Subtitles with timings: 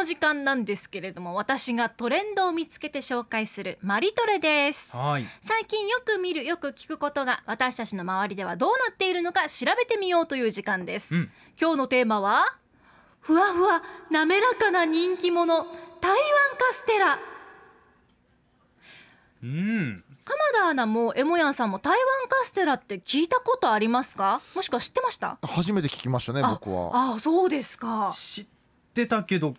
[0.00, 4.96] の時間なんですけれども私がトレンドを見つけて紹介するマリトレです。
[4.96, 5.26] はい。
[5.42, 11.30] 最近よく見るよく聞くことが私たちの周りではどうなっているのか調べてみようという時間です、うん。
[11.60, 12.56] 今日のテーマは
[13.20, 15.66] ふわふわ滑らかな人気者
[16.00, 16.18] 台湾
[16.58, 17.18] カステラ。
[19.42, 20.04] うん。
[20.24, 21.98] 鎌田アナもエモヤンさんも台湾
[22.28, 24.40] カステラって聞いたことありますか？
[24.56, 25.36] もしくは知ってました？
[25.42, 27.14] 初めて聞きましたねあ僕は。
[27.16, 28.10] あそうですか。
[28.16, 28.46] 知っ
[28.94, 29.54] てたけど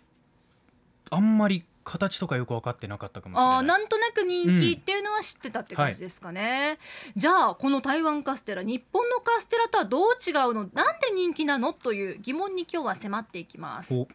[1.14, 3.56] あんまり形とかよく分かってなかったかもしれない。
[3.56, 6.78] あーなんとなく人気っていうのは知ってたって感じですかね、
[7.16, 10.68] じゃあこの台湾カステラ日本のカステラとはどう違うの？
[10.72, 11.72] なんで人気なの？
[11.72, 13.94] という疑問に今日は迫っていきます。
[13.94, 14.06] お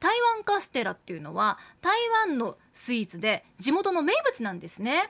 [0.00, 5.08] 台湾カステラっていうのは台湾のスイーツで地元の名物なんですね。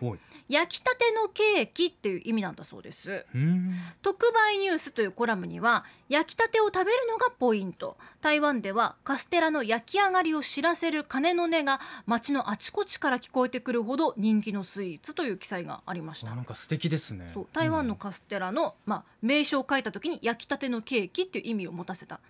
[0.48, 3.26] 焼きたてのケーキっていう意味なんだそうです。
[3.34, 3.74] うん。
[4.00, 7.98] 特売ニュースというコラムには焼きたてを食べるのがポイント。
[8.22, 16.32] 台湾ではカステラの焼き上がりを知らせる鐘の音が街のあちこちから聞こえてくるほど人気のスイーツという記載がありました。
[16.32, 17.30] あなんか素敵ですね。
[17.34, 22.20] そう台湾のカステラの、まあ、名称を書いた時に焼きたてのケーキっていう意味を持たせた、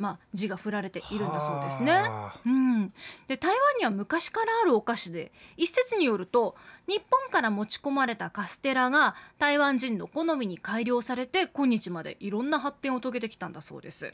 [0.00, 1.92] まあ、字が振られているんだそうですね。
[1.92, 2.40] はあ。
[2.46, 2.90] うん、
[3.28, 6.56] で台湾には昔からあるお菓子で一説によると
[6.88, 14.06] 日本から持ち込まれたカステラが台湾人の好みに改良されて今日までいろんな発展を遂げてきたんだそうです。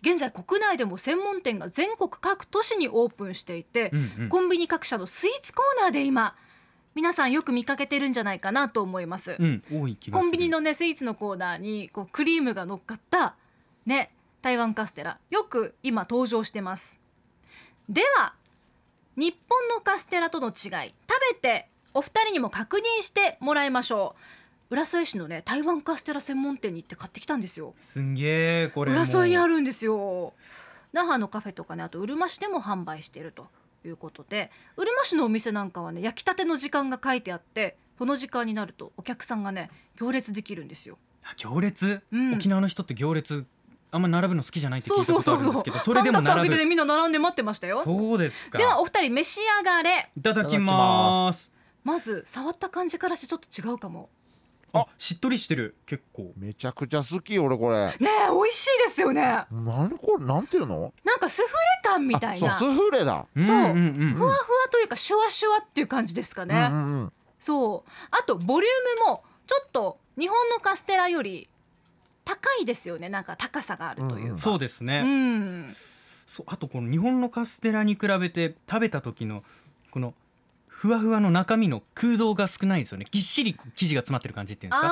[0.00, 4.28] 現在国内でも専門店が全国各都市にオープンしていて、うんうん。
[4.30, 6.34] コンビニ各社のスイーツコーナーで今
[6.94, 10.24] 皆さんよく見かけてるんじゃないかなと思います、うん多い気がする。
[10.24, 13.36] コンビニのねスイーツのコーナーにこうクリームが乗っかった
[13.84, 14.15] ね
[14.46, 17.00] 台湾カステラよく今登場してます。
[17.88, 18.32] では
[19.16, 20.68] 日本のカステラとの違い食
[21.32, 24.14] べてお二人にも確認してもらいましょ
[24.70, 24.74] う。
[24.74, 27.74] 浦添市のね台湾カステラ専門店に行って買ってきたんですよ。
[27.80, 30.32] すんげえこれ浦添にあるんですよ。
[30.92, 33.48] 那覇のカフェとかねあとうるま市でも販売していると。
[33.84, 40.98] いうことでうるま市のお店なんかはね焼きたての時間が書いてあってこの時間になるとお客さんがね行列できるんですよ。
[41.24, 42.34] あ行列、うん。
[42.34, 43.44] 沖縄の人って行列
[43.90, 46.48] あんま並ぶの好きじゃないって聞そういたことあそうそうそうるんですけどそれでも並ぶ。
[46.48, 47.82] けてねみんな並んで待ってましたよ。
[47.82, 48.58] そうですか。
[48.58, 50.10] ではお二人召し上がれ。
[50.16, 51.50] いただきます。
[51.84, 54.08] まず触った感じからしてちょっと違うかも。
[54.72, 55.76] あしっとりしてる。
[55.86, 56.32] 結構。
[56.36, 57.86] めちゃくちゃ好き俺これ。
[57.86, 59.44] ねえ美味しいですよね。
[59.50, 60.24] 何これ？
[60.24, 60.92] なんていうの？
[61.04, 61.54] なんかスフレ
[61.84, 62.56] 感みたいな。
[62.56, 63.24] あそうスフレだ。
[63.34, 63.40] う。
[63.40, 64.14] んそうんんん。
[64.14, 67.12] ふわふわというかシュワシュワっていう感じですかね、うんうんうん。
[67.38, 67.90] そう。
[68.10, 71.48] あとボリュームもちょっと日本のカステラより
[72.26, 73.08] 高いですよね。
[73.08, 75.74] なんか高さがあるというか、そうですね、うん。
[76.26, 79.44] そうあとこの日本のカステラに比べて食べた時の
[79.92, 80.12] この
[80.66, 83.06] ふわふわの中身の空洞が少ないですよね。
[83.10, 84.88] ぎっしり生地が詰まってる感じっていうんですか？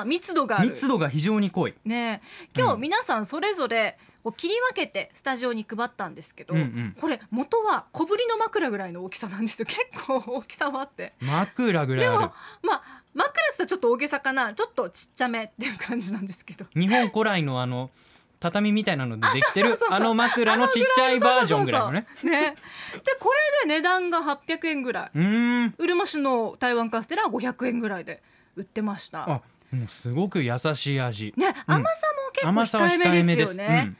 [0.00, 0.68] あー密度がある。
[0.70, 1.74] 密度が非常に濃い。
[1.84, 2.22] ね。
[2.42, 2.80] え今日うん。
[2.80, 6.96] 皆さんそれぞれこう切り分けてスタジオに配ったんですけど、うんうん。
[6.98, 9.66] これ元は小ぶりの枕ぐらいの大きさなんですよ。
[9.66, 11.12] 結構大きさはあって。
[11.20, 12.32] 枕ぐらいでも
[12.62, 12.82] まあ
[13.14, 14.54] 枕って言ったらちょっと大げさかな。
[14.54, 16.66] ちょっとちっちゃめっていう感じなんですけど。
[16.74, 17.90] 日本古来のあの
[18.40, 22.06] 畳みたいなのでできてるあの枕のちっちゃいバージョンぐらいのね。
[22.22, 22.54] ね。
[23.04, 23.30] でこ
[23.64, 25.10] れで値段が800円ぐらい。
[25.14, 25.74] うーん。
[25.76, 28.22] うるま市の台湾カステラは500円ぐらいで
[28.56, 29.24] 売ってました。
[29.24, 31.34] あもうすごく優しい味。
[31.36, 32.06] ね甘さ
[32.44, 33.94] も結構控えめですすよね。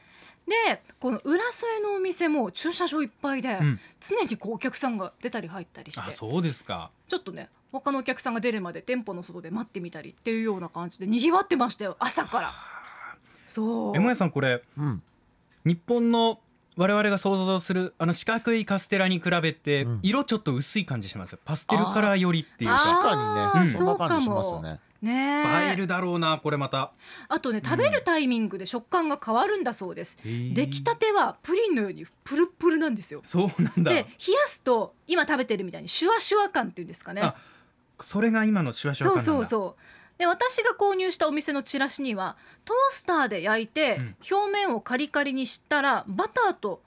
[0.47, 3.81] でこの浦添のお店も駐車場いっぱいで、うんうん。
[4.01, 6.01] 常にこうお客さんが出たり入ったりして。
[6.01, 6.91] あそうですか。
[7.09, 12.53] ちょっとね他のお客さんが出るまで店舗の外で待ってみたりっていうような感じで賑わってましたよ朝から。
[13.47, 13.97] そう。
[13.97, 15.03] えもやさんこれうん。
[15.65, 16.41] 日本の
[16.77, 20.01] 我々が想像するあの四角いカステラに比べてうん。
[20.03, 21.39] 色ちょっと薄い感じしますよ。
[21.45, 25.69] パステルカラーよりっていうあか確かにね、ーそんな感じしますよねねえ。
[25.71, 26.93] 映えるだろうなこれまた。
[27.29, 30.53] あとね食べるタイミングで食感が変わるんだそうです、へー。
[30.55, 37.37] 出来たてはプリンのようにプルプルなんですよそうなんだで冷やすと今食べてるみたいにシュワシュワ感っていうんですかねあ
[38.01, 39.49] それが今のシュワシュワそう感なんだ。
[39.49, 44.17] そうそうで私が購入したお店のチラシにはトースターで焼いて、うん。
[44.31, 46.83] 表面をカリカリにしたらバターと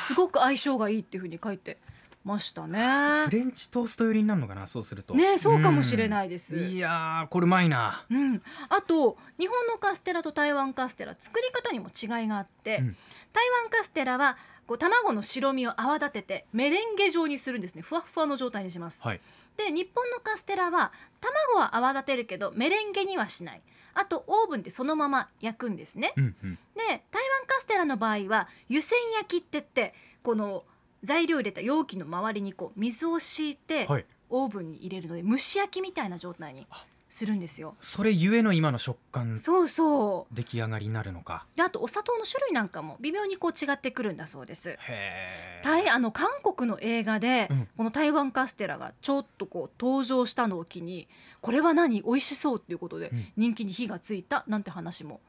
[0.00, 1.76] すごく相性がいいっていうふうに書いて
[2.24, 3.26] ましたね。
[3.26, 4.66] フレンチトースト寄りになるのかな？
[4.66, 5.14] そうすると。
[5.14, 6.56] ねそうかもしれないです。
[6.56, 6.70] うん。
[6.70, 8.06] いやーこれうまいな。
[8.10, 12.96] うん、あと日本のカステラと台湾カステラ作り方にも違いがあって、うん。
[13.34, 14.38] 台湾カステラは
[14.68, 17.82] こう卵の白身を泡立ててメレンゲ状にするんですね。
[17.82, 19.20] ふわっふわの状態にします、はい。
[19.56, 23.62] で日本のカステラは卵は泡立てるけどメレンゲにはしない。
[23.94, 26.12] あとオーブンでそのまま焼くんですね。
[26.16, 26.58] うんうん。
[26.76, 27.02] で台湾
[27.46, 30.62] カステラの場合は湯煎焼きって言ってこの
[31.02, 34.06] 材料入れた容器の周りにこう水を敷いて、はい。
[34.30, 36.66] オーブンに入れるので蒸し焼きみたいな状態に
[37.08, 37.74] するんですよ。
[37.80, 40.34] それゆえの今の食感そうそう。
[40.34, 41.46] 出来上がりになるのか。
[41.56, 44.70] であとお砂糖の種類なんかも微妙にこう違ってくるんだそうです。
[44.70, 47.68] へえ台あの韓国の映画で、うん。
[47.76, 51.08] この台湾カステラがちょっとこう登場したのを機に
[51.40, 52.02] これは何？
[52.02, 53.26] 美味しそうっていうことでうん。
[53.36, 55.20] 人気に火がついたなんて話も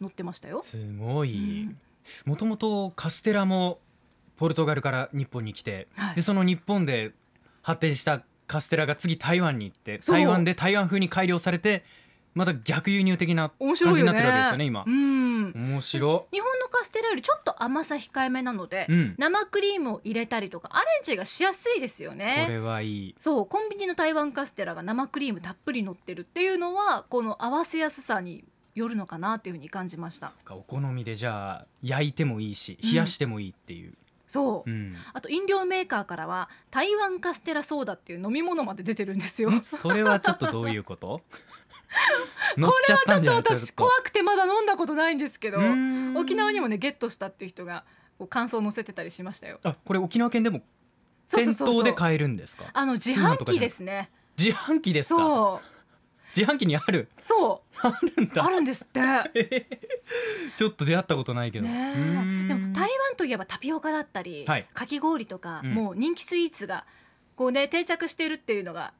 [0.00, 0.62] 載ってましたよ。
[0.64, 1.64] すごい。
[1.64, 1.78] うん。
[2.26, 3.80] もともとカステラも
[4.36, 6.16] ポルトガルから日本に来て、はい。
[6.16, 7.12] でその日本で
[7.62, 10.16] 発展したカステラが次台湾に行ってそう。
[10.16, 11.84] 台湾で台湾風に改良されて
[12.34, 14.02] また逆輸入的な面感じ白いよね。
[14.02, 14.84] になってるわけですよね今。
[14.86, 15.52] うん。
[15.54, 16.26] 面白。
[16.32, 19.14] 日本のカステラよりちょっと甘さ控えめなので、うん。
[19.18, 22.46] 生クリームを入れたりとかアレンジがしやすいですよこね。
[22.48, 23.14] れはいい。
[23.18, 28.44] そうコンビニの台湾カステラが生クリームたっぷり乗ってるっていうのはこの合わせやすさに
[28.74, 30.32] よるのかなっていうふうに感じました。
[30.50, 33.94] お好みでじゃあ焼いてもいいしうん冷やしてもいいっていう、
[34.26, 34.96] そう、うん。
[35.12, 39.50] あと飲料メーカーからは台湾カステラソーダっていう飲み物まで出てるんですよ。
[39.50, 41.20] こそれはちょっとどういうこと？
[42.56, 45.58] 乗っれはちょっと私怖くてまだ飲んだことないんですけど
[46.16, 47.84] 沖縄にもねゲットしたっていう人が
[48.18, 49.60] こう感想を載せてたりしましたよ。
[49.64, 50.62] あこれ沖縄県でも
[51.30, 52.64] 店頭で買えるんですか？
[52.72, 54.10] あの自販機ですね。
[54.36, 55.60] 自販機ですか？
[56.36, 57.08] 自販機にある？
[57.22, 57.78] そう。
[57.86, 58.44] あるんだ。
[58.44, 59.00] あるんですって。
[59.00, 59.68] ね
[60.56, 61.66] ちょっと出会ったことないけど。
[61.66, 61.94] うーえ。
[61.94, 62.48] ん。
[62.48, 62.73] でも
[63.14, 64.68] といえばタピオカだったり、はい。
[64.74, 65.74] かき氷とか、うん。
[65.74, 66.84] もう人気スイーツが
[67.36, 68.92] こうね定着しているっていうのが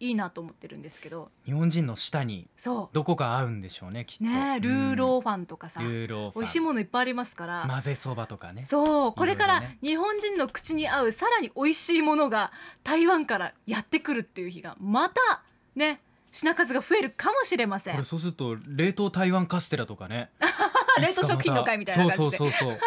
[0.00, 4.24] いいなと思ってるんですけど、日本人の舌にそどこか合うんでしょうねきっと。
[4.24, 6.32] うねえルーローファンとかさ、うんルーローファン。
[6.34, 7.66] 美味しいものいっぱいありますから。
[7.68, 8.64] 混ぜそばとかね。
[8.64, 9.78] そうこれからいろいろね。
[9.82, 12.52] 日本人の口に合うさらに美味しいものが
[12.84, 15.42] 台湾からやってくるっていう日がまた
[15.74, 17.94] ね品数が増えるかもしれません。
[17.94, 20.30] これそうすると冷凍台湾カステラとかね。
[21.00, 22.36] 冷凍食品の会みたいな感じで。
[22.36, 22.78] そうそうそうそう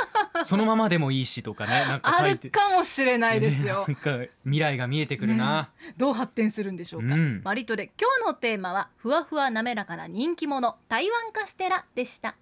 [0.45, 3.85] そのままでもいいしとかねなんかあるかもしれないですよ。
[3.87, 7.41] ねなんか未来が見えてくるな、どう発展するんでしょうか、うん。
[7.43, 12.35] マリトレ今日のテーマはふわふわ滑らかな人気者台湾カステラでした。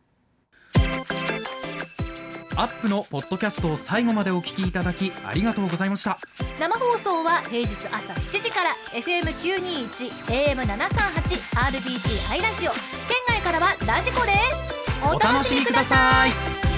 [2.56, 6.18] アップのポッドキャストを最後までお聞きいただきありがとうございました。
[6.60, 12.72] 生放送は平日朝7時から FM921 AM738 RBC ハイラジオ。
[12.72, 16.69] 県外からはラジコですお楽しみください